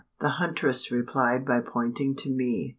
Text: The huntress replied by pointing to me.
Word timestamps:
The 0.19 0.29
huntress 0.29 0.89
replied 0.91 1.45
by 1.45 1.59
pointing 1.61 2.15
to 2.15 2.31
me. 2.31 2.69